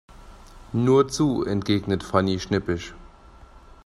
[0.73, 2.95] Nur zu, entgegnet Fanny schnippisch.